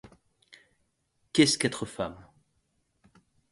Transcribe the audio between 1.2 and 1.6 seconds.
Qu'est ce